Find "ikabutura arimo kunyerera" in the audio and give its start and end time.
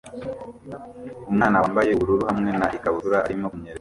2.77-3.69